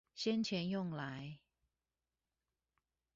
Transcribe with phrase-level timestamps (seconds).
[0.15, 1.37] 先前用來